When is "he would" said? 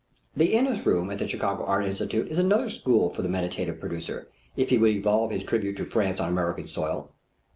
4.71-4.89